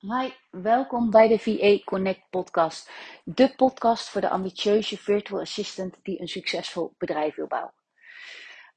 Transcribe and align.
Hi, 0.00 0.30
welkom 0.50 1.10
bij 1.10 1.28
de 1.28 1.38
VA 1.38 1.84
Connect 1.84 2.30
podcast. 2.30 2.90
De 3.24 3.54
podcast 3.56 4.08
voor 4.08 4.20
de 4.20 4.28
ambitieuze 4.28 4.96
virtual 4.96 5.40
assistant 5.40 5.98
die 6.02 6.20
een 6.20 6.28
succesvol 6.28 6.94
bedrijf 6.98 7.34
wil 7.34 7.46
bouwen. 7.46 7.74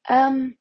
Ehm, 0.02 0.52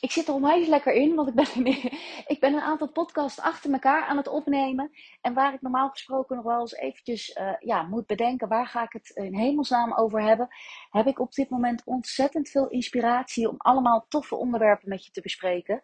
ik 0.00 0.10
zit 0.10 0.28
er 0.28 0.34
onwijs 0.34 0.66
lekker 0.66 0.92
in, 0.92 1.14
want 1.14 1.28
ik 1.28 1.34
ben, 1.34 1.66
ik 2.34 2.36
ben 2.40 2.52
een 2.52 2.60
aantal 2.60 2.88
podcasts 2.88 3.40
achter 3.40 3.72
elkaar 3.72 4.04
aan 4.04 4.16
het 4.16 4.28
opnemen. 4.28 4.90
En 5.20 5.34
waar 5.34 5.54
ik 5.54 5.60
normaal 5.60 5.88
gesproken 5.88 6.36
nog 6.36 6.44
wel 6.44 6.60
eens 6.60 6.74
eventjes 6.74 7.36
uh, 7.36 7.52
ja, 7.58 7.82
moet 7.82 8.06
bedenken, 8.06 8.48
waar 8.48 8.66
ga 8.66 8.82
ik 8.82 8.92
het 8.92 9.08
in 9.08 9.34
hemelsnaam 9.34 9.94
over 9.94 10.22
hebben, 10.22 10.48
heb 10.90 11.06
ik 11.06 11.18
op 11.18 11.32
dit 11.32 11.50
moment 11.50 11.82
ontzettend 11.84 12.48
veel 12.48 12.68
inspiratie 12.68 13.48
om 13.48 13.56
allemaal 13.58 14.06
toffe 14.08 14.36
onderwerpen 14.36 14.88
met 14.88 15.04
je 15.04 15.10
te 15.10 15.20
bespreken. 15.20 15.80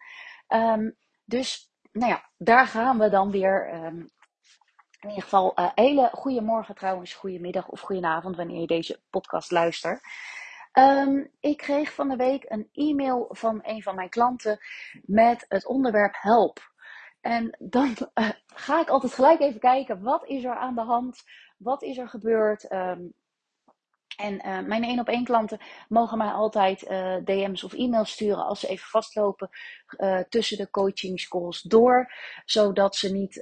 Um, 0.49 0.97
dus 1.25 1.68
nou 1.99 2.11
ja, 2.11 2.31
daar 2.39 2.67
gaan 2.67 2.99
we 2.99 3.09
dan 3.09 3.31
weer. 3.31 3.75
Um, 3.75 4.11
in 5.01 5.09
ieder 5.09 5.23
geval, 5.23 5.53
uh, 5.59 5.71
hele 5.75 6.11
goede 6.13 6.41
morgen 6.41 6.75
trouwens, 6.75 7.15
goedemiddag 7.15 7.69
of 7.69 7.81
goedenavond 7.81 8.37
wanneer 8.37 8.61
je 8.61 8.67
deze 8.67 9.01
podcast 9.11 9.51
luistert. 9.51 10.01
Um, 10.73 11.31
ik 11.41 11.57
kreeg 11.57 11.93
van 11.93 12.09
de 12.09 12.17
week 12.17 12.45
een 12.49 12.69
e-mail 12.73 13.29
van 13.31 13.61
een 13.63 13.83
van 13.83 13.95
mijn 13.95 14.09
klanten 14.09 14.59
met 15.03 15.45
het 15.49 15.67
onderwerp 15.67 16.15
help. 16.21 16.73
En 17.21 17.57
dan 17.59 17.97
uh, 18.15 18.29
ga 18.47 18.81
ik 18.81 18.89
altijd 18.89 19.15
gelijk 19.15 19.41
even 19.41 19.61
kijken, 19.61 20.03
wat 20.03 20.27
is 20.27 20.45
er 20.45 20.57
aan 20.57 20.75
de 20.75 20.81
hand? 20.81 21.23
Wat 21.59 21.83
is 21.83 21.99
er 21.99 22.09
gebeurd? 22.09 22.73
Um, 22.73 23.13
en 24.19 24.35
uh, 24.35 24.61
mijn 24.67 24.85
één 24.85 24.99
op 24.99 25.09
één 25.09 25.25
klanten 25.25 25.59
mogen 25.89 26.19
mij 26.19 26.31
altijd 26.31 26.83
uh, 26.83 27.17
DM's 27.25 27.63
of 27.63 27.73
e-mails 27.73 28.11
sturen 28.11 28.45
als 28.45 28.61
ze 28.61 28.69
even 28.69 28.89
vastlopen 28.89 29.49
uh, 29.99 30.19
tussen 30.29 30.57
de 30.57 30.71
coachingscalls 30.71 31.63
door. 31.63 32.13
Zodat 32.45 32.97
ze 32.97 33.13
niet 33.13 33.35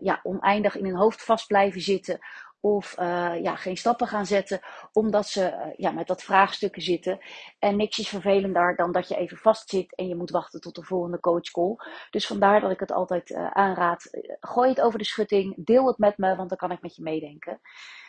ja, 0.00 0.20
oneindig 0.22 0.76
in 0.76 0.84
hun 0.84 0.96
hoofd 0.96 1.24
vast 1.24 1.46
blijven 1.46 1.80
zitten 1.80 2.18
of 2.60 2.94
ja, 3.42 3.56
geen 3.56 3.76
stappen 3.76 4.06
gaan 4.06 4.26
zetten. 4.26 4.60
Omdat 4.92 5.28
ze 5.28 5.74
ja, 5.76 5.90
met 5.90 6.06
dat 6.06 6.22
vraagstukken 6.22 6.82
zitten. 6.82 7.18
En 7.58 7.76
niks 7.76 7.98
is 7.98 8.08
vervelender 8.08 8.76
dan 8.76 8.92
dat 8.92 9.08
je 9.08 9.16
even 9.16 9.36
vastzit 9.36 9.94
en 9.94 10.08
je 10.08 10.14
moet 10.14 10.30
wachten 10.30 10.60
tot 10.60 10.74
de 10.74 10.82
volgende 10.82 11.20
coachcall. 11.20 11.76
Dus 12.10 12.26
vandaar 12.26 12.60
dat 12.60 12.70
ik 12.70 12.80
het 12.80 12.92
altijd 12.92 13.34
aanraad. 13.34 14.08
Gooi 14.40 14.68
het 14.68 14.80
over 14.80 14.98
de 14.98 15.04
schutting, 15.04 15.64
deel 15.64 15.86
het 15.86 15.98
met 15.98 16.18
me, 16.18 16.36
want 16.36 16.48
dan 16.48 16.58
kan 16.58 16.70
ik 16.70 16.82
met 16.82 16.96
je 16.96 17.02
meedenken. 17.02 17.60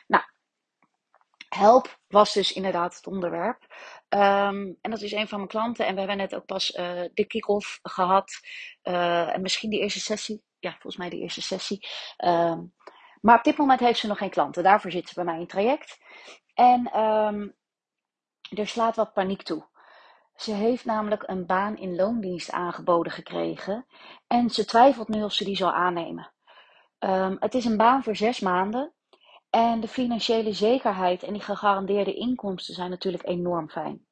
Nou, 0.08 0.24
Help 1.56 2.00
was 2.08 2.34
dus 2.34 2.54
inderdaad 2.54 2.96
het 2.96 3.08
onderwerp. 3.08 3.62
Um, 4.10 4.78
en 4.82 4.92
dat 4.92 5.02
is 5.02 5.12
een 5.12 5.28
van 5.28 5.38
mijn 5.38 5.50
klanten. 5.50 5.86
En 5.86 5.94
we 5.94 6.00
hebben 6.00 6.18
net 6.18 6.36
ook 6.36 6.46
pas 6.46 6.76
uh, 6.76 7.02
de 7.14 7.26
kick-off 7.26 7.80
gehad. 7.82 8.32
Uh, 8.84 9.36
en 9.36 9.42
misschien 9.42 9.70
de 9.70 9.80
eerste 9.80 10.00
sessie. 10.00 10.44
Ja, 10.60 10.72
volgens 10.72 10.98
mij 10.98 11.10
de 11.10 11.18
eerste 11.18 11.42
sessie. 11.42 11.88
Um, 12.26 12.74
maar 13.22 13.38
op 13.38 13.44
dit 13.44 13.58
moment 13.58 13.80
heeft 13.80 14.00
ze 14.00 14.08
nog 14.08 14.18
geen 14.18 14.30
klanten. 14.30 14.64
Daarvoor 14.64 14.92
zit 14.92 15.08
ze 15.08 15.14
bij 15.16 15.24
mij 15.24 15.40
in 15.40 15.48
traject. 15.48 15.98
En 16.54 17.00
um, 17.00 17.56
er 18.50 18.68
slaat 18.68 18.96
wat 18.96 19.14
paniek 19.14 19.42
toe. 19.42 19.68
Ze 20.36 20.54
heeft 20.54 20.86
namelijk 20.86 21.24
een 21.26 21.46
baan 21.46 21.78
in 21.78 21.96
loondienst 21.96 22.52
aangeboden 22.52 23.12
gekregen. 23.12 23.86
En 24.28 24.50
ze 24.50 24.66
twijfelt 24.66 25.08
nu 25.08 25.24
of 25.24 25.34
ze 25.34 25.44
die 25.44 25.56
zal 25.56 25.74
aannemen. 25.74 26.34
het 27.40 27.54
is 27.54 27.66
een 27.66 27.78
baan 27.78 28.04
voor 28.04 28.16
zes 28.16 28.40
maanden. 28.40 28.95
En 29.56 29.80
de 29.80 29.88
financiële 29.88 30.54
zekerheid 30.54 31.24
en 31.24 31.34
die 31.34 31.42
gegarandeerde 31.42 32.14
inkomsten 32.14 32.74
zijn 32.74 32.90
natuurlijk 32.90 33.28
enorm 33.28 33.70
fijn. 33.70 34.06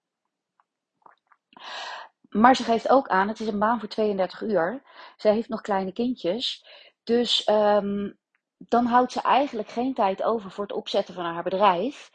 Maar 2.29 2.55
ze 2.55 2.63
geeft 2.63 2.89
ook 2.89 3.07
aan, 3.07 3.27
het 3.27 3.39
is 3.39 3.47
een 3.47 3.59
baan 3.59 3.79
voor 3.79 3.89
32 3.89 4.41
uur. 4.41 4.81
Ze 5.17 5.29
heeft 5.29 5.49
nog 5.49 5.61
kleine 5.61 5.91
kindjes. 5.93 6.65
Dus 7.03 7.47
um, 7.47 8.19
dan 8.57 8.85
houdt 8.85 9.11
ze 9.11 9.21
eigenlijk 9.21 9.67
geen 9.67 9.93
tijd 9.93 10.23
over 10.23 10.51
voor 10.51 10.63
het 10.63 10.73
opzetten 10.73 11.13
van 11.13 11.25
haar 11.25 11.43
bedrijf. 11.43 12.11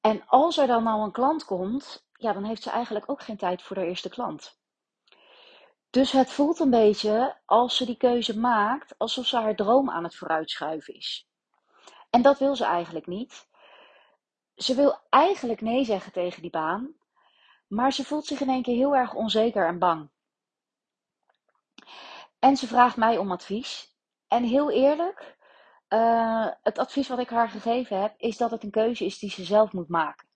En 0.00 0.22
als 0.26 0.58
er 0.58 0.66
dan 0.66 0.82
nou 0.82 1.02
een 1.02 1.12
klant 1.12 1.44
komt, 1.44 2.06
ja, 2.12 2.32
dan 2.32 2.44
heeft 2.44 2.62
ze 2.62 2.70
eigenlijk 2.70 3.10
ook 3.10 3.22
geen 3.22 3.36
tijd 3.36 3.62
voor 3.62 3.76
haar 3.76 3.86
eerste 3.86 4.08
klant. 4.08 4.58
Dus 5.90 6.12
het 6.12 6.30
voelt 6.30 6.60
een 6.60 6.70
beetje 6.70 7.36
als 7.44 7.76
ze 7.76 7.86
die 7.86 7.96
keuze 7.96 8.38
maakt, 8.38 8.98
alsof 8.98 9.26
ze 9.26 9.36
haar 9.36 9.56
droom 9.56 9.90
aan 9.90 10.04
het 10.04 10.16
vooruitschuiven 10.16 10.94
is. 10.94 11.26
En 12.10 12.22
dat 12.22 12.38
wil 12.38 12.56
ze 12.56 12.64
eigenlijk 12.64 13.06
niet. 13.06 13.48
Ze 14.54 14.74
wil 14.74 14.98
eigenlijk 15.08 15.60
nee 15.60 15.84
zeggen 15.84 16.12
tegen 16.12 16.42
die 16.42 16.50
baan, 16.50 16.94
maar 17.66 17.92
ze 17.92 18.04
voelt 18.04 18.26
zich 18.26 18.40
in 18.40 18.48
één 18.48 18.62
keer 18.62 18.76
heel 18.76 18.96
erg 18.96 19.14
onzeker 19.14 19.66
en 19.66 19.78
bang. 19.78 20.10
En 22.38 22.56
ze 22.56 22.66
vraagt 22.66 22.96
mij 22.96 23.18
om 23.18 23.32
advies. 23.32 23.94
En 24.28 24.42
heel 24.42 24.70
eerlijk, 24.70 25.36
uh, 25.88 26.48
het 26.62 26.78
advies 26.78 27.08
wat 27.08 27.18
ik 27.18 27.28
haar 27.28 27.48
gegeven 27.48 28.00
heb, 28.00 28.14
is 28.18 28.36
dat 28.36 28.50
het 28.50 28.62
een 28.62 28.70
keuze 28.70 29.04
is 29.04 29.18
die 29.18 29.30
ze 29.30 29.44
zelf 29.44 29.72
moet 29.72 29.88
maken. 29.88 30.28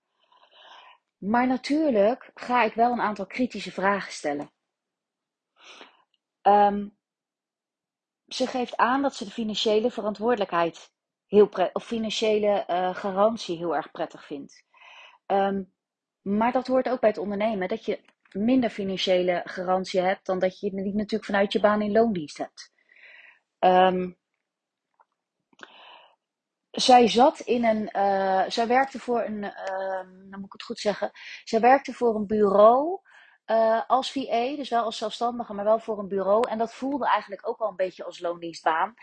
Maar 1.19 1.47
natuurlijk 1.47 2.31
ga 2.35 2.63
ik 2.63 2.75
wel 2.75 2.93
een 2.93 3.01
aantal 3.01 3.27
kritische 3.27 3.73
vragen 3.73 4.13
stellen. 4.13 4.51
Um, 6.43 6.97
ze 8.27 8.47
geeft 8.47 8.77
aan 8.77 9.03
dat 9.03 9.15
ze 9.15 9.25
de 9.25 9.31
financiële 9.31 9.91
verantwoordelijkheid 9.91 10.93
heel 11.31 11.49
of 11.73 11.85
financiële 11.85 12.65
uh, 12.71 12.95
garantie 12.95 13.57
heel 13.57 13.77
erg 13.77 13.91
prettig 13.91 14.27
vindt. 14.27 14.65
Um, 15.27 15.73
maar 16.23 16.53
dat 16.53 16.67
hoort 16.67 16.89
ook 16.89 17.01
bij 17.01 17.09
het 17.09 17.19
ondernemen, 17.19 17.69
dat 17.69 17.85
je 17.85 18.01
minder 18.33 18.71
financiële 18.71 19.41
garantie 19.45 20.01
hebt 20.01 20.27
dan 20.27 20.39
dat 20.39 20.61
je 20.61 20.71
die 20.71 20.95
natuurlijk 20.95 21.25
vanuit 21.25 21.53
je 21.53 21.61
baan 21.61 21.83
in 21.83 21.93
loondienst 21.93 22.39
hebt. 22.39 22.73
Um, 23.59 24.19
zij 26.71 27.09
zat 27.09 27.41
in 27.41 27.65
een, 27.65 27.89
uh, 27.97 28.45
zij 28.49 28.67
werkte 28.67 28.99
voor 28.99 29.23
een, 29.23 29.43
uh, 29.43 30.31
dan 30.31 30.41
moet 30.41 30.45
ik 30.45 30.53
het 30.53 30.63
goed 30.63 30.79
zeggen, 30.79 31.11
zij 31.45 31.61
werkte 31.61 31.93
voor 31.93 32.15
een 32.15 32.27
bureau 32.27 33.01
uh, 33.50 33.81
als 33.87 34.12
VA, 34.12 34.56
dus 34.56 34.69
wel 34.69 34.84
als 34.84 34.99
zelfstandige, 34.99 35.53
maar 35.53 35.65
wel 35.65 35.78
voor 35.78 35.99
een 35.99 36.09
bureau. 36.09 36.49
En 36.49 36.59
dat 36.59 36.75
voelde 36.75 37.06
eigenlijk 37.06 37.49
ook 37.49 37.59
wel 37.59 37.69
een 37.69 37.77
beetje 37.77 38.05
als 38.05 38.21
loondienstbaan. 38.21 38.94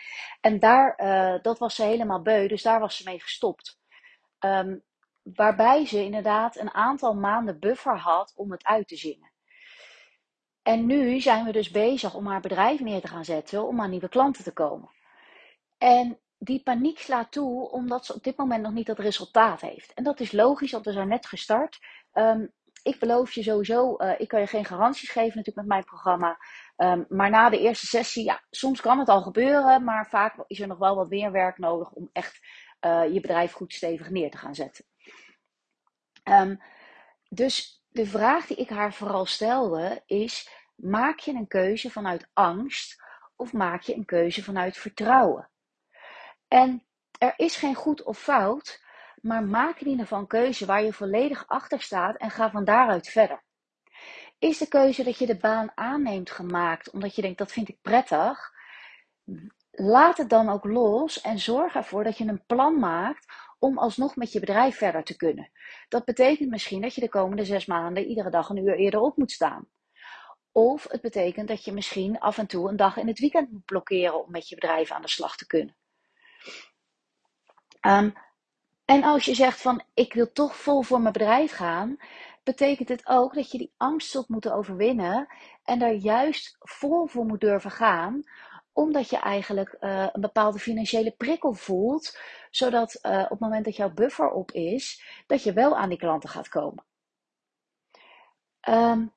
En 0.42 0.60
daar, 0.60 1.00
uh, 1.04 1.42
dat 1.44 1.60
was 1.60 1.76
ze 1.76 1.84
helemaal 1.84 2.22
beu, 2.22 2.48
dus 2.48 2.62
daar 2.62 2.80
was 2.80 2.98
ze 2.98 3.04
mee 3.06 3.20
gestopt. 3.20 3.80
Um, 4.40 4.84
waarbij 5.22 5.86
ze 5.86 6.04
inderdaad 6.04 6.56
een 6.56 6.74
aantal 6.74 7.16
maanden 7.16 7.60
buffer 7.60 7.98
had 7.98 8.34
om 8.36 8.52
het 8.52 8.64
uit 8.66 8.88
te 8.88 8.96
zingen. 8.96 9.32
En 10.62 10.86
nu 10.86 11.20
zijn 11.20 11.46
we 11.46 11.52
dus 11.52 11.72
bezig 11.72 12.14
om 12.14 12.28
haar 12.28 12.42
bedrijf 12.42 12.80
neer 12.80 13.02
te 13.02 13.08
gaan 13.08 13.26
zetten 13.26 13.68
om 13.68 13.82
aan 13.82 13.90
nieuwe 13.90 14.10
klanten 14.10 14.44
te 14.44 14.54
komen. 14.54 14.90
En 15.78 16.20
die 16.38 16.64
paniek 16.64 17.00
slaat 17.00 17.32
toe 17.32 17.72
omdat 17.72 18.06
ze 18.06 18.14
op 18.14 18.24
dit 18.24 18.38
moment 18.38 18.64
nog 18.64 18.74
niet 18.74 18.86
dat 18.86 19.00
resultaat 19.00 19.62
heeft. 19.62 19.94
En 19.94 20.04
dat 20.04 20.20
is 20.20 20.32
logisch, 20.32 20.72
want 20.72 20.86
we 20.86 20.92
zijn 20.92 21.08
net 21.08 21.26
gestart. 21.26 21.80
Um, 22.14 22.54
ik 22.88 23.00
beloof 23.00 23.32
je 23.32 23.44
sowieso, 23.44 23.96
uh, 23.98 24.20
ik 24.20 24.28
kan 24.28 24.40
je 24.40 24.48
geen 24.48 24.66
garanties 24.66 25.10
geven 25.10 25.38
natuurlijk 25.38 25.56
met 25.56 25.68
mijn 25.68 25.84
programma. 25.84 26.38
Um, 26.78 27.06
maar 27.10 27.30
na 27.30 27.50
de 27.50 27.60
eerste 27.60 27.86
sessie, 27.86 28.24
ja, 28.24 28.44
soms 28.50 28.82
kan 28.82 29.00
het 29.00 29.10
al 29.10 29.22
gebeuren, 29.22 29.84
maar 29.84 30.10
vaak 30.10 30.44
is 30.48 30.60
er 30.60 30.68
nog 30.68 30.78
wel 30.78 30.96
wat 30.96 31.10
meer 31.10 31.32
werk 31.32 31.58
nodig 31.58 31.92
om 31.92 32.10
echt 32.14 32.40
uh, 32.82 33.14
je 33.14 33.20
bedrijf 33.20 33.52
goed 33.52 33.74
stevig 33.74 34.10
neer 34.10 34.32
te 34.32 34.38
gaan 34.38 34.56
zetten. 34.56 34.86
Um, 36.24 36.62
dus 37.30 37.84
de 37.90 38.06
vraag 38.06 38.46
die 38.48 38.58
ik 38.58 38.70
haar 38.70 38.94
vooral 38.94 39.26
stelde 39.26 40.04
is: 40.06 40.50
maak 40.76 41.20
je 41.20 41.34
een 41.34 41.48
keuze 41.48 41.92
vanuit 41.92 42.30
angst 42.34 43.04
of 43.36 43.54
maak 43.54 43.82
je 43.82 43.96
een 43.96 44.06
keuze 44.06 44.44
vanuit 44.44 44.78
vertrouwen? 44.78 45.50
En 46.48 46.84
er 47.18 47.34
is 47.36 47.56
geen 47.56 47.76
goed 47.76 48.04
of 48.04 48.20
fout, 48.20 48.84
maar 49.28 49.44
maak 49.44 49.80
in 49.80 49.88
ieder 49.88 50.06
geval 50.08 50.26
keuze 50.26 50.66
waar 50.66 50.84
je 50.84 50.94
volledig 50.94 51.48
achter 51.48 51.82
staat 51.82 52.18
en 52.18 52.32
ga 52.32 52.52
van 52.52 52.66
daaruit 52.66 53.08
verder. 53.08 53.44
Is 54.40 54.58
de 54.58 54.68
keuze 54.68 55.04
dat 55.04 55.18
je 55.18 55.26
de 55.26 55.38
baan 55.38 55.72
aanneemt 55.76 56.32
gemaakt 56.32 56.90
omdat 56.90 57.16
je 57.16 57.22
denkt 57.22 57.38
dat 57.38 57.52
vind 57.52 57.70
ik 57.70 57.82
prettig? 57.82 58.52
Laat 59.72 60.18
het 60.18 60.30
dan 60.30 60.50
ook 60.50 60.64
los 60.64 61.22
en 61.22 61.40
zorg 61.40 61.76
ervoor 61.76 62.04
dat 62.04 62.18
je 62.18 62.26
een 62.26 62.46
plan 62.46 62.80
maakt 62.80 63.26
om 63.60 63.78
alsnog 63.78 64.16
met 64.16 64.32
je 64.32 64.40
bedrijf 64.40 64.78
verder 64.78 65.04
te 65.04 65.16
kunnen. 65.16 65.52
Dat 65.90 66.06
betekent 66.06 66.50
misschien 66.50 66.82
dat 66.82 66.96
je 66.96 67.02
de 67.02 67.10
komende 67.10 67.46
zes 67.46 67.66
maanden 67.66 68.06
iedere 68.06 68.30
dag 68.30 68.50
een 68.50 68.58
uur 68.58 68.76
eerder 68.76 69.00
op 69.00 69.18
moet 69.18 69.32
staan. 69.32 69.68
Of 70.52 70.86
het 70.90 71.02
betekent 71.02 71.48
dat 71.48 71.64
je 71.64 71.74
misschien 71.74 72.20
af 72.20 72.38
en 72.38 72.48
toe 72.48 72.70
een 72.70 72.76
dag 72.76 72.98
in 72.98 73.08
het 73.08 73.20
weekend 73.20 73.52
moet 73.52 73.66
blokkeren 73.66 74.24
om 74.24 74.32
met 74.32 74.50
je 74.50 74.56
bedrijf 74.56 74.92
aan 74.92 75.02
de 75.02 75.10
slag 75.10 75.36
te 75.36 75.48
kunnen. 75.48 75.76
Um, 77.82 78.14
en 78.88 79.04
als 79.04 79.26
je 79.26 79.34
zegt 79.34 79.62
van 79.62 79.84
ik 79.94 80.14
wil 80.14 80.32
toch 80.32 80.56
vol 80.56 80.82
voor 80.82 81.02
mijn 81.02 81.14
bedrijf 81.14 81.52
gaan, 81.52 81.98
betekent 82.44 82.90
het 82.90 83.08
ook 83.08 83.34
dat 83.34 83.52
je 83.52 83.58
die 83.58 83.74
angst 83.78 84.10
zult 84.10 84.28
moeten 84.28 84.54
overwinnen 84.54 85.28
en 85.64 85.80
daar 85.80 85.94
juist 85.94 86.56
vol 86.60 87.08
voor 87.08 87.26
moet 87.26 87.42
durven 87.42 87.72
gaan, 87.72 88.24
omdat 88.74 89.10
je 89.10 89.18
eigenlijk 89.18 89.78
uh, 89.80 90.08
een 90.12 90.22
bepaalde 90.22 90.60
financiële 90.60 91.12
prikkel 91.12 91.54
voelt, 91.54 92.18
zodat 92.52 93.00
uh, 93.02 93.20
op 93.24 93.30
het 93.30 93.40
moment 93.40 93.66
dat 93.66 93.76
jouw 93.76 93.90
buffer 93.90 94.30
op 94.30 94.52
is, 94.52 95.04
dat 95.28 95.44
je 95.44 95.54
wel 95.54 95.78
aan 95.78 95.90
die 95.90 95.98
klanten 95.98 96.30
gaat 96.30 96.50
komen. 96.50 96.86
Um, 98.70 99.14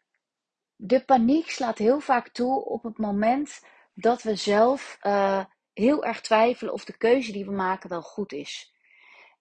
de 0.76 1.05
paniek 1.05 1.50
slaat 1.50 1.78
heel 1.78 2.00
vaak 2.00 2.28
toe 2.28 2.64
op 2.64 2.82
het 2.82 2.99
moment 2.99 3.64
dat 3.94 4.22
we 4.22 4.34
zelf 4.34 4.99
uh, 5.02 5.44
heel 5.72 6.05
erg 6.05 6.20
twijfelen 6.20 6.72
of 6.72 6.84
de 6.84 6.96
keuze 6.96 7.32
die 7.32 7.44
we 7.44 7.52
maken 7.52 7.88
wel 7.88 8.02
goed 8.02 8.32
is. 8.32 8.75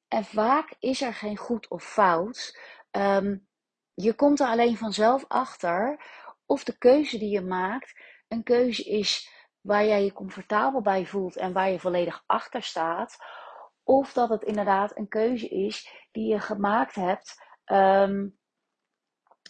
En 0.10 0.26
vaak 0.26 0.76
is 0.80 1.02
er 1.02 1.14
geen 1.14 1.38
goed 1.38 1.68
of 1.68 1.84
fout. 1.84 2.60
Ehm, 2.92 3.38
je 3.94 4.14
komt 4.14 4.40
er 4.40 4.48
alleen 4.48 4.78
vanzelf 4.78 5.26
achter 5.28 6.04
of 6.46 6.64
de 6.64 6.78
keuze 6.78 7.18
die 7.18 7.30
je 7.30 7.42
maakt 7.42 8.02
een 8.28 8.44
keuze 8.44 8.84
is 8.84 9.30
waar 9.62 9.86
jij 9.86 10.04
je 10.04 10.14
comfortabel 10.14 10.82
bij 10.82 11.06
voelt 11.06 11.36
en 11.36 11.54
waar 11.54 11.70
je 11.70 11.80
volledig 11.80 12.24
achter 12.26 12.64
staat. 12.64 13.18
Of 13.84 14.14
dat 14.14 14.30
het 14.30 14.44
inderdaad 14.44 14.98
een 14.98 15.08
keuze 15.08 15.48
is 15.48 16.08
die 16.12 16.28
je 16.28 16.40
gemaakt 16.40 16.96
hebt 16.96 17.44
ehm, 17.64 18.28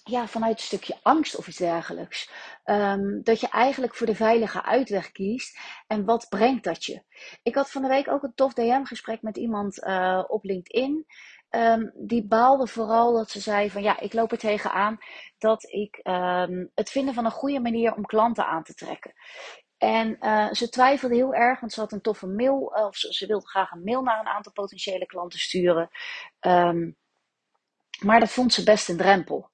ja, 0.04 0.28
vanuit 0.28 0.58
een 0.58 0.66
stukje 0.66 0.98
angst 1.02 1.36
of 1.36 1.48
iets 1.48 1.58
dergelijks. 1.58 2.30
Ehm, 2.64 3.22
dat 3.22 3.40
je 3.40 3.50
eigenlijk 3.50 3.96
voor 3.96 4.08
de 4.08 4.16
veilige 4.16 4.64
uitweg 4.64 5.12
kiest. 5.12 5.60
En 5.88 6.06
wat 6.06 6.26
brengt 6.30 6.64
dat 6.64 6.86
je? 6.86 7.04
Ik 7.44 7.56
had 7.56 7.72
van 7.72 7.82
de 7.82 7.88
week 7.88 8.08
ook 8.08 8.24
een 8.24 8.34
tof 8.36 8.54
DM-gesprek 8.54 9.22
met 9.22 9.38
iemand 9.38 9.84
uh, 9.84 10.24
op 10.28 10.44
LinkedIn. 10.44 11.06
Um, 11.50 11.92
die 11.96 12.28
baalde 12.28 12.68
vooral 12.68 13.14
dat 13.14 13.30
ze 13.30 13.40
zei 13.40 13.70
van 13.70 13.82
ja, 13.82 14.00
ik 14.00 14.14
loop 14.14 14.32
er 14.32 14.38
tegenaan 14.38 14.98
dat 15.38 15.64
ik 15.64 16.00
um, 16.04 16.72
het 16.76 16.90
vinden 16.90 17.14
van 17.14 17.26
een 17.26 17.32
goede 17.32 17.60
manier 17.60 17.96
om 17.96 18.06
klanten 18.06 18.46
aan 18.46 18.64
te 18.64 18.74
trekken. 18.74 19.14
En 19.78 20.18
uh, 20.20 20.52
ze 20.52 20.70
twijfelde 20.70 21.16
heel 21.16 21.34
erg, 21.34 21.60
want 21.60 21.74
ze 21.74 21.80
had 21.80 21.92
een 21.92 22.02
toffe 22.02 22.28
mail, 22.28 22.74
uh, 22.78 22.86
of 22.86 22.96
ze, 22.96 23.14
ze, 23.14 23.26
wilde 23.26 23.48
graag 23.48 23.72
een 23.72 23.84
mail 23.84 24.02
naar 24.02 24.20
een 24.20 24.28
aantal 24.28 24.52
potentiële 24.52 25.06
klanten 25.06 25.40
sturen. 25.40 25.90
Maar 28.00 28.20
dat 28.20 28.32
vond 28.32 28.54
ze 28.54 28.64
best 28.64 28.90
een 28.90 28.98
drempel 28.98 29.49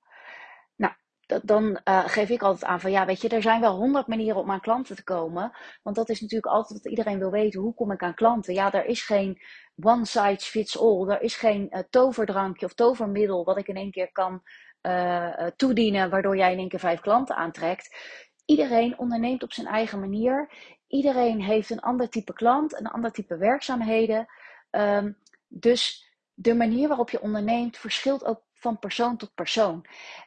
dan 1.44 1.80
uh, 1.84 2.08
geef 2.08 2.30
ik 2.30 2.42
altijd 2.42 2.72
aan 2.72 2.80
van 2.80 2.92
ja, 2.92 3.06
weet 3.06 3.22
je, 3.22 3.30
er 3.30 3.42
zijn 3.42 3.62
wel 3.62 3.76
honderd 3.76 4.08
manieren 4.08 4.42
om 4.42 4.52
aan 4.52 4.62
klanten 4.62 4.96
te 4.96 5.04
komen. 5.04 5.52
Want 5.84 5.96
dat 5.96 6.10
is 6.10 6.22
natuurlijk 6.22 6.54
altijd 6.54 6.84
wat 6.84 6.92
iedereen 6.92 7.20
wil 7.20 7.32
weten. 7.32 7.62
Hoe 7.62 7.74
kom 7.74 7.92
ik 7.92 8.04
aan 8.04 8.14
klanten? 8.14 8.54
Ja, 8.54 8.74
er 8.74 8.86
is 8.86 9.02
geen 9.02 9.42
one 9.82 10.06
size 10.06 10.50
fits 10.52 10.80
all. 10.80 11.08
Er 11.10 11.22
is 11.22 11.36
geen 11.36 11.68
uh, 11.70 11.80
toverdrankje 11.90 12.66
of 12.66 12.74
tovermiddel 12.74 13.44
wat 13.44 13.58
ik 13.58 13.68
in 13.68 13.76
één 13.76 13.92
keer 13.92 14.12
kan 14.12 14.42
uh, 14.82 15.48
toedienen, 15.56 16.10
waardoor 16.10 16.38
jij 16.38 16.52
in 16.52 16.60
één 16.60 16.70
keer 16.70 16.80
vijf 16.80 17.00
klanten 17.00 17.36
aantrekt. 17.36 17.96
Iedereen 18.46 19.00
onderneemt 19.00 19.44
op 19.44 19.54
zijn 19.54 19.68
eigen 19.68 20.00
manier. 20.00 20.50
Iedereen 20.88 21.42
heeft 21.42 21.70
een 21.70 21.80
ander 21.80 22.10
type 22.10 22.34
klant, 22.34 22.80
een 22.80 22.88
ander 22.88 23.12
type 23.12 23.38
werkzaamheden. 23.38 24.26
Um, 24.72 25.18
dus 25.48 26.12
de 26.34 26.56
manier 26.56 26.88
waarop 26.88 27.10
je 27.10 27.22
onderneemt 27.22 27.78
verschilt 27.78 28.26
ook 28.26 28.42
van 28.66 28.80
persoon 28.80 29.18
tot 29.18 29.34
persoon. 29.34 29.86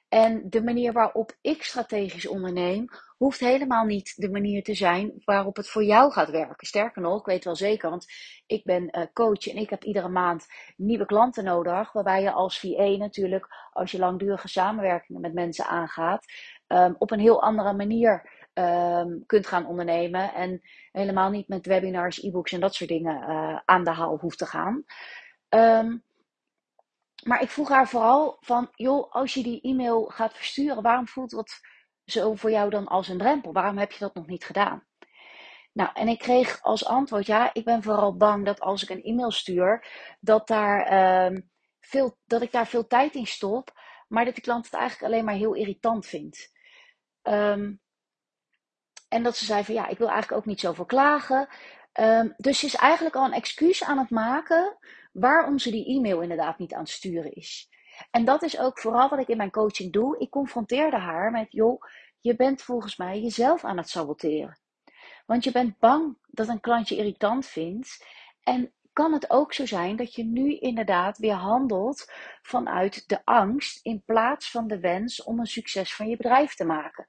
En 0.08 0.50
de 0.50 0.62
manier 0.62 0.92
waarop 0.92 1.36
ik 1.40 1.62
strategisch 1.62 2.26
onderneem, 2.26 2.88
hoeft 3.16 3.40
helemaal 3.40 3.84
niet 3.84 4.12
de 4.16 4.30
manier 4.30 4.62
te 4.62 4.74
zijn 4.74 5.12
waarop 5.24 5.56
het 5.56 5.68
voor 5.68 5.84
jou 5.84 6.12
gaat 6.12 6.30
werken. 6.30 6.66
Sterker 6.66 7.02
nog, 7.02 7.18
ik 7.18 7.26
weet 7.26 7.44
wel 7.44 7.56
zeker, 7.56 7.90
want 7.90 8.06
ik 8.46 8.64
ben 8.64 8.82
uh, 8.82 9.04
coach 9.12 9.46
en 9.46 9.56
ik 9.56 9.70
heb 9.70 9.84
iedere 9.84 10.08
maand 10.08 10.46
nieuwe 10.76 11.06
klanten 11.06 11.44
nodig. 11.44 11.92
Waarbij 11.92 12.22
je 12.22 12.32
als 12.32 12.60
VA 12.60 12.96
natuurlijk, 12.96 13.46
als 13.72 13.90
je 13.90 13.98
langdurige 13.98 14.48
samenwerkingen 14.48 15.20
met 15.20 15.34
mensen 15.34 15.66
aangaat, 15.66 16.24
um, 16.66 16.94
op 16.98 17.10
een 17.10 17.20
heel 17.20 17.42
andere 17.42 17.72
manier 17.72 18.30
um, 18.54 19.22
kunt 19.26 19.46
gaan 19.46 19.66
ondernemen. 19.66 20.34
En 20.34 20.60
helemaal 20.92 21.30
niet 21.30 21.48
met 21.48 21.66
webinars, 21.66 22.22
e-books 22.22 22.52
en 22.52 22.60
dat 22.60 22.74
soort 22.74 22.90
dingen 22.90 23.30
uh, 23.30 23.58
aan 23.64 23.84
de 23.84 23.90
haal 23.90 24.18
hoeft 24.18 24.38
te 24.38 24.46
gaan. 24.46 24.84
Um, 25.48 26.06
maar 27.28 27.42
ik 27.42 27.50
vroeg 27.50 27.68
haar 27.68 27.88
vooral 27.88 28.36
van, 28.40 28.68
joh, 28.74 29.12
als 29.12 29.34
je 29.34 29.42
die 29.42 29.60
e-mail 29.60 30.04
gaat 30.04 30.36
versturen, 30.36 30.82
waarom 30.82 31.08
voelt 31.08 31.30
dat 31.30 31.60
zo 32.04 32.34
voor 32.34 32.50
jou 32.50 32.70
dan 32.70 32.86
als 32.86 33.08
een 33.08 33.18
drempel? 33.18 33.52
Waarom 33.52 33.78
heb 33.78 33.92
je 33.92 33.98
dat 33.98 34.14
nog 34.14 34.26
niet 34.26 34.44
gedaan? 34.44 34.86
Nou, 35.72 35.90
en 35.94 36.08
ik 36.08 36.18
kreeg 36.18 36.62
als 36.62 36.84
antwoord, 36.84 37.26
ja, 37.26 37.50
ik 37.52 37.64
ben 37.64 37.82
vooral 37.82 38.16
bang 38.16 38.44
dat 38.44 38.60
als 38.60 38.82
ik 38.82 38.88
een 38.88 39.02
e-mail 39.02 39.30
stuur, 39.30 39.86
dat, 40.20 40.46
daar, 40.46 40.92
uh, 41.32 41.38
veel, 41.80 42.18
dat 42.24 42.42
ik 42.42 42.52
daar 42.52 42.66
veel 42.66 42.86
tijd 42.86 43.14
in 43.14 43.26
stop, 43.26 43.80
maar 44.08 44.24
dat 44.24 44.34
de 44.34 44.40
klant 44.40 44.64
het 44.64 44.74
eigenlijk 44.74 45.12
alleen 45.12 45.24
maar 45.24 45.34
heel 45.34 45.54
irritant 45.54 46.06
vindt. 46.06 46.52
Um, 47.22 47.80
en 49.08 49.22
dat 49.22 49.36
ze 49.36 49.44
zei 49.44 49.64
van, 49.64 49.74
ja, 49.74 49.86
ik 49.86 49.98
wil 49.98 50.08
eigenlijk 50.08 50.40
ook 50.40 50.46
niet 50.46 50.60
zoveel 50.60 50.84
klagen. 50.84 51.48
Um, 52.00 52.34
dus 52.36 52.58
ze 52.58 52.66
is 52.66 52.74
eigenlijk 52.74 53.16
al 53.16 53.24
een 53.24 53.32
excuus 53.32 53.84
aan 53.84 53.98
het 53.98 54.10
maken 54.10 54.78
waarom 55.20 55.58
ze 55.58 55.70
die 55.70 55.96
e-mail 55.96 56.20
inderdaad 56.20 56.58
niet 56.58 56.74
aan 56.74 56.80
het 56.80 56.88
sturen 56.88 57.32
is. 57.32 57.68
En 58.10 58.24
dat 58.24 58.42
is 58.42 58.58
ook 58.58 58.78
vooral 58.78 59.08
wat 59.08 59.18
ik 59.18 59.28
in 59.28 59.36
mijn 59.36 59.50
coaching 59.50 59.92
doe. 59.92 60.18
Ik 60.18 60.30
confronteerde 60.30 60.96
haar 60.96 61.30
met, 61.30 61.52
joh, 61.52 61.82
je 62.20 62.36
bent 62.36 62.62
volgens 62.62 62.96
mij 62.96 63.20
jezelf 63.20 63.64
aan 63.64 63.76
het 63.76 63.88
saboteren. 63.88 64.58
Want 65.26 65.44
je 65.44 65.52
bent 65.52 65.78
bang 65.78 66.18
dat 66.26 66.48
een 66.48 66.60
klantje 66.60 66.96
irritant 66.96 67.46
vindt. 67.46 68.06
En 68.42 68.72
kan 68.92 69.12
het 69.12 69.30
ook 69.30 69.52
zo 69.52 69.66
zijn 69.66 69.96
dat 69.96 70.14
je 70.14 70.24
nu 70.24 70.56
inderdaad 70.56 71.18
weer 71.18 71.34
handelt 71.34 72.12
vanuit 72.42 73.08
de 73.08 73.24
angst 73.24 73.84
in 73.84 74.02
plaats 74.04 74.50
van 74.50 74.66
de 74.66 74.80
wens 74.80 75.22
om 75.22 75.38
een 75.38 75.46
succes 75.46 75.94
van 75.94 76.08
je 76.08 76.16
bedrijf 76.16 76.54
te 76.54 76.64
maken? 76.64 77.08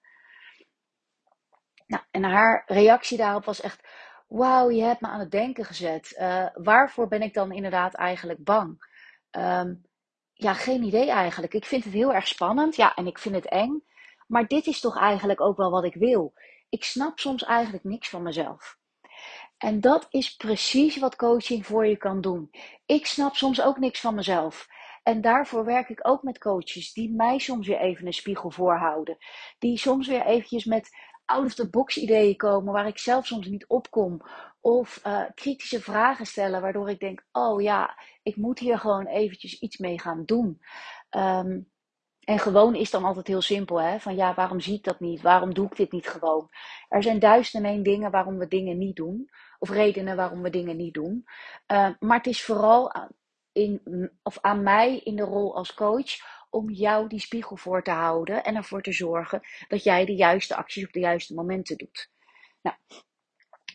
Nou, 1.88 2.04
en 2.12 2.24
haar 2.24 2.64
reactie 2.66 3.18
daarop 3.18 3.46
was 3.46 3.62
echt: 3.62 3.88
wauw, 4.30 4.70
je 4.70 4.84
hebt 4.84 5.02
me 5.02 5.08
aan 5.08 5.20
het 5.20 5.32
denken 5.32 5.66
gezet. 5.66 6.16
Uh, 6.20 6.46
waarvoor 6.54 7.08
ben 7.08 7.22
ik 7.22 7.34
dan 7.34 7.52
inderdaad 7.52 7.94
eigenlijk 7.94 8.44
bang? 8.44 8.88
Um, 9.32 9.86
ja, 10.34 10.54
geen 10.54 10.84
idee 10.84 11.10
eigenlijk. 11.10 11.54
Ik 11.54 11.66
vind 11.66 11.84
het 11.84 11.94
heel 11.94 12.14
erg 12.14 12.28
spannend. 12.28 12.76
Ja, 12.76 12.96
en 12.96 13.08
ik 13.08 13.20
vind 13.20 13.36
het 13.36 13.46
eng. 13.46 13.84
Maar 14.28 14.48
dit 14.48 14.68
is 14.68 14.80
toch 14.80 14.98
eigenlijk 14.98 15.42
ook 15.42 15.58
wel 15.58 15.72
wat 15.72 15.84
ik 15.84 15.94
wil. 15.94 16.34
Ik 16.70 16.84
snap 16.84 17.20
soms 17.20 17.44
eigenlijk 17.44 17.84
niks 17.84 18.10
van 18.10 18.22
mezelf. 18.22 18.78
En 19.58 19.82
dat 19.82 20.08
is 20.10 20.36
precies 20.36 20.98
wat 20.98 21.16
coaching 21.16 21.66
voor 21.66 21.86
je 21.86 21.98
kan 21.98 22.22
doen. 22.22 22.50
Ik 22.86 23.06
snap 23.06 23.36
soms 23.36 23.62
ook 23.62 23.78
niks 23.78 24.00
van 24.00 24.16
mezelf. 24.16 24.68
En 25.04 25.22
daarvoor 25.22 25.66
werk 25.66 25.90
ik 25.90 26.08
ook 26.08 26.24
met 26.24 26.38
coaches 26.38 26.94
die 26.94 27.12
mij 27.12 27.38
soms 27.38 27.68
weer 27.68 27.80
even 27.80 28.06
een 28.06 28.14
spiegel 28.14 28.52
voorhouden. 28.52 29.18
Die 29.60 29.78
soms 29.78 30.08
weer 30.08 30.26
eventjes 30.26 30.66
met 30.66 30.90
out-of-the-box 31.30 31.98
ideeën 31.98 32.36
komen 32.36 32.74
waar 32.74 32.88
ik 32.88 32.98
zelf 32.98 33.26
soms 33.26 33.48
niet 33.48 33.68
opkom. 33.68 34.22
Of 34.62 35.02
uh, 35.06 35.22
kritische 35.36 35.82
vragen 35.82 36.26
stellen 36.26 36.62
waardoor 36.62 36.90
ik 36.90 37.00
denk, 37.00 37.26
oh 37.32 37.62
ja, 37.62 37.98
ik 38.24 38.36
moet 38.36 38.60
hier 38.60 38.80
gewoon 38.80 39.06
eventjes 39.06 39.60
iets 39.60 39.78
mee 39.78 40.00
gaan 40.00 40.26
doen. 40.26 40.62
Um, 41.10 41.72
en 42.20 42.40
gewoon 42.40 42.76
is 42.76 42.92
dan 42.92 43.04
altijd 43.04 43.28
heel 43.28 43.42
simpel, 43.42 43.82
hè? 43.82 44.00
Van 44.00 44.16
ja, 44.16 44.34
waarom 44.34 44.60
zie 44.60 44.76
ik 44.76 44.84
dat 44.84 45.00
niet? 45.00 45.22
Waarom 45.22 45.54
doe 45.54 45.66
ik 45.66 45.76
dit 45.76 45.92
niet 45.92 46.10
gewoon? 46.10 46.50
Er 46.88 47.04
zijn 47.04 47.20
duizend 47.20 47.64
en 47.64 47.70
één 47.70 47.84
dingen 47.84 48.12
waarom 48.12 48.38
we 48.38 48.48
dingen 48.48 48.78
niet 48.78 48.96
doen. 48.96 49.30
Of 49.60 49.70
redenen 49.70 50.16
waarom 50.16 50.42
we 50.42 50.50
dingen 50.50 50.78
niet 50.78 50.94
doen. 50.94 51.26
Uh, 51.72 51.90
maar 52.00 52.18
het 52.18 52.28
is 52.28 52.44
vooral 52.44 52.92
in, 53.52 53.82
of 54.24 54.38
aan 54.42 54.64
mij 54.64 54.98
in 54.98 55.16
de 55.16 55.24
rol 55.24 55.56
als 55.56 55.74
coach 55.74 56.18
om 56.50 56.70
jou 56.70 57.08
die 57.08 57.20
spiegel 57.20 57.58
voor 57.58 57.84
te 57.84 57.92
houden 57.92 58.44
en 58.44 58.56
ervoor 58.56 58.82
te 58.82 58.92
zorgen 58.92 59.42
dat 59.68 59.84
jij 59.84 60.06
de 60.06 60.16
juiste 60.16 60.56
acties 60.56 60.86
op 60.86 60.92
de 60.92 61.00
juiste 61.00 61.34
momenten 61.34 61.78
doet. 61.78 62.10
Nou, 62.62 62.76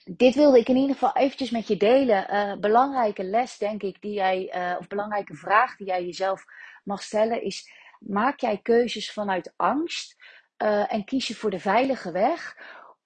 dit 0.05 0.35
wilde 0.35 0.59
ik 0.59 0.69
in 0.69 0.77
ieder 0.77 0.93
geval 0.93 1.17
eventjes 1.17 1.51
met 1.51 1.69
je 1.69 1.77
delen. 1.77 2.35
Uh, 2.35 2.57
belangrijke 2.61 3.25
les, 3.25 3.59
denk 3.59 3.83
ik, 3.83 4.01
die 4.01 4.13
jij, 4.13 4.57
uh, 4.57 4.77
of 4.79 4.87
belangrijke 4.87 5.35
vraag 5.35 5.77
die 5.77 5.87
jij 5.87 6.05
jezelf 6.05 6.45
mag 6.85 7.03
stellen, 7.03 7.43
is: 7.43 7.71
maak 7.99 8.41
jij 8.41 8.59
keuzes 8.63 9.13
vanuit 9.13 9.53
angst 9.57 10.17
uh, 10.63 10.93
en 10.93 11.05
kies 11.05 11.29
je 11.29 11.35
voor 11.35 11.51
de 11.51 11.61
veilige 11.61 12.13
weg? 12.13 12.57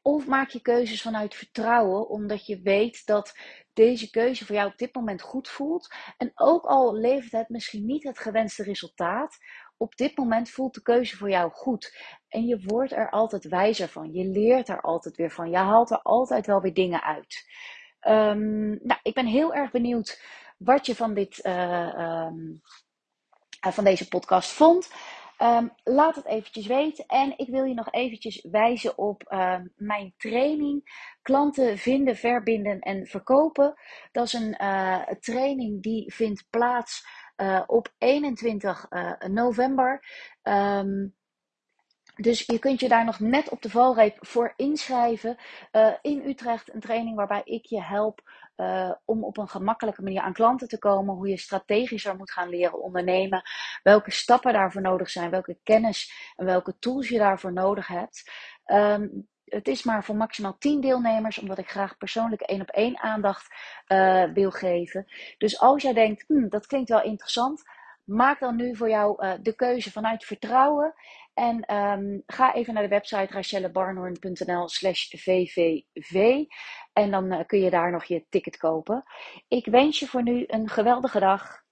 Of 0.02 0.26
maak 0.26 0.50
je 0.50 0.61
keuzes 0.61 1.02
vanuit 1.02 1.35
vertrouwen, 1.35 2.09
omdat 2.09 2.47
je 2.47 2.61
weet 2.62 3.07
dat 3.07 3.35
deze 3.73 4.11
keuze 4.11 4.47
voor 4.47 4.55
jou 4.55 4.71
op 4.71 4.78
dit 4.78 4.95
moment 4.95 5.23
goed 5.23 5.49
voelt. 5.49 5.95
En 6.17 6.33
ook 6.35 6.64
al 6.64 6.95
levert 6.95 7.33
het 7.33 7.49
misschien 7.49 7.87
niet 7.87 8.05
het 8.05 8.19
gewenste 8.19 8.62
resultaat, 8.62 9.38
op 9.78 9.97
dit 9.97 10.17
moment 10.17 10.50
voelt 10.50 10.75
de 10.75 10.83
keuze 10.83 11.17
voor 11.17 11.31
jou 11.31 11.50
goed. 11.52 11.97
En 12.28 12.47
je 12.47 12.62
wordt 12.64 12.93
er 12.93 13.11
altijd 13.11 13.49
wijzer 13.49 13.88
van. 13.88 14.12
Je 14.12 14.25
leert 14.25 14.69
er 14.69 14.81
altijd 14.81 15.17
weer 15.17 15.31
van. 15.31 15.50
Je 15.50 15.57
haalt 15.57 15.90
er 15.90 16.02
altijd 16.02 16.47
wel 16.47 16.61
weer 16.61 16.75
dingen 16.75 17.02
uit. 17.02 17.47
Um, 18.09 18.69
nou, 18.69 19.00
ik 19.02 19.14
ben 19.14 19.26
heel 19.26 19.55
erg 19.55 19.71
benieuwd 19.71 20.23
wat 20.57 20.87
je 20.87 20.95
van, 20.95 21.14
dit, 21.14 21.45
uh, 21.45 22.25
um, 22.26 22.61
van 23.61 23.85
deze 23.85 24.09
podcast 24.09 24.50
vond. 24.50 24.90
Um, 25.42 25.73
laat 25.85 26.14
het 26.14 26.26
eventjes 26.26 26.66
weten. 26.66 27.07
En 27.07 27.35
ik 27.37 27.49
wil 27.49 27.64
je 27.64 27.75
nog 27.75 27.92
eventjes 27.92 28.47
wijzen 28.50 28.99
op 28.99 29.33
um, 29.33 29.73
mijn 29.76 30.14
training. 30.16 31.07
Klanten 31.23 31.78
vinden, 31.78 32.16
verbinden 32.16 32.78
en 32.78 33.07
verkopen. 33.07 33.75
Dat 34.12 34.26
is 34.26 34.33
een 34.33 34.57
uh, 34.62 35.02
training 35.21 35.83
die 35.83 36.12
vindt 36.14 36.47
plaats 36.50 37.07
uh, 37.37 37.62
op 37.66 37.95
21 37.99 38.87
uh, 38.90 39.12
eh, 39.18 39.30
november. 39.30 40.04
Um, 40.42 41.16
dus 42.21 42.45
je 42.47 42.59
kunt 42.59 42.81
je 42.81 42.89
daar 42.89 43.05
nog 43.05 43.21
net 43.21 43.49
op 43.49 43.63
de 43.63 43.71
valreep 43.71 44.17
voor 44.21 44.53
inschrijven. 44.57 45.37
Uh, 45.73 45.93
in 46.03 46.23
Utrecht 46.27 46.75
een 46.75 46.81
training 46.81 47.17
waarbij 47.17 47.43
ik 47.45 47.65
je 47.65 47.83
help 47.83 48.21
uh, 48.57 48.93
om 49.05 49.25
op 49.25 49.37
een 49.39 49.49
gemakkelijke 49.49 50.03
manier 50.03 50.21
aan 50.21 50.33
klanten 50.33 50.69
te 50.69 50.79
komen. 50.79 51.15
Hoe 51.15 51.29
je 51.29 51.37
strategischer 51.37 52.17
moet 52.17 52.31
gaan 52.31 52.49
leren 52.49 52.83
ondernemen. 52.83 53.43
Welke 53.83 54.11
stappen 54.11 54.53
daarvoor 54.53 54.83
nodig 54.83 55.11
zijn. 55.11 55.31
Welke 55.31 55.59
kennis 55.63 56.33
en 56.37 56.45
welke 56.45 56.79
tools 56.79 57.09
je 57.09 57.19
daarvoor 57.19 57.53
nodig 57.53 57.87
hebt. 57.87 58.31
Um, 58.67 59.29
het 59.45 59.69
is 59.69 59.83
maar 59.83 60.05
voor 60.05 60.17
maximaal 60.17 60.57
10 60.59 60.81
deelnemers, 60.81 61.39
omdat 61.39 61.59
ik 61.59 61.71
graag 61.71 61.97
persoonlijke 61.97 62.47
één 62.47 62.61
op 62.61 62.69
één 62.69 62.99
aandacht 62.99 63.47
uh, 63.89 64.25
wil 64.33 64.51
geven. 64.51 65.07
Dus 65.39 65.61
als 65.61 65.83
jij 65.83 65.93
denkt, 65.93 66.25
hm, 66.27 66.49
dat 66.49 66.67
klinkt 66.67 66.89
wel 66.89 67.03
interessant, 67.03 67.63
maak 68.05 68.41
dan 68.41 68.57
nu 68.57 68.77
voor 68.77 68.89
jou 68.89 69.39
de 69.43 69.55
keuze 69.55 69.93
vanuit 69.93 70.25
vertrouwen. 70.25 70.95
En 71.38 71.75
um, 71.75 72.23
ga 72.26 72.54
even 72.54 72.75
naar 72.75 72.83
de 72.83 72.88
website 72.88 73.33
rachellebarnhorn.nl 73.33 74.68
slash 74.68 75.09
vvv. 75.09 76.45
En 76.92 77.11
dan 77.11 77.33
uh, 77.33 77.40
kun 77.47 77.61
je 77.61 77.71
daar 77.71 77.90
nog 77.90 78.04
je 78.04 78.26
ticket 78.28 78.57
kopen. 78.57 79.04
Ik 79.49 79.66
wens 79.66 79.99
je 79.99 80.07
voor 80.07 80.23
nu 80.23 80.45
een 80.47 80.68
geweldige 80.68 81.21
dag. 81.21 81.66